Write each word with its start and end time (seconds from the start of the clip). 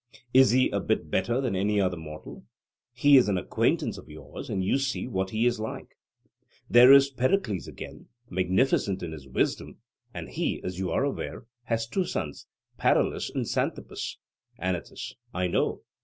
Is 0.33 0.49
he 0.49 0.71
a 0.71 0.79
bit 0.79 1.11
better 1.11 1.39
than 1.39 1.55
any 1.55 1.79
other 1.79 1.95
mortal? 1.95 2.43
He 2.91 3.17
is 3.17 3.29
an 3.29 3.37
acquaintance 3.37 3.99
of 3.99 4.09
yours, 4.09 4.49
and 4.49 4.63
you 4.63 4.79
see 4.79 5.05
what 5.07 5.29
he 5.29 5.45
is 5.45 5.59
like. 5.59 5.89
There 6.67 6.91
is 6.91 7.11
Pericles, 7.11 7.67
again, 7.67 8.07
magnificent 8.27 9.03
in 9.03 9.11
his 9.11 9.27
wisdom; 9.27 9.77
and 10.11 10.29
he, 10.29 10.59
as 10.63 10.79
you 10.79 10.89
are 10.89 11.03
aware, 11.03 11.45
had 11.65 11.81
two 11.91 12.05
sons, 12.05 12.47
Paralus 12.79 13.29
and 13.29 13.45
Xanthippus. 13.45 14.17
ANYTUS: 14.57 15.13
I 15.35 15.45
know. 15.45 15.83